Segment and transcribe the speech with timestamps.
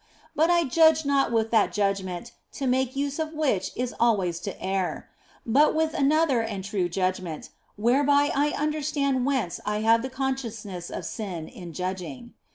[0.35, 4.59] But I judge not with that judgment to make use of which is always to
[4.59, 5.07] err;
[5.45, 11.05] but with another and true judgment, whereby I understand whence I have the consciousness of
[11.05, 12.33] sin in judging.